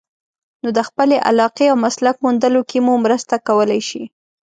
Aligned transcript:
نو 0.61 0.69
د 0.77 0.79
خپلې 0.87 1.17
علاقې 1.29 1.65
او 1.71 1.77
مسلک 1.85 2.15
موندلو 2.25 2.61
کې 2.69 2.77
مو 2.85 2.93
مرسته 3.05 3.33
کولای 3.47 3.81
شي. 3.89 4.03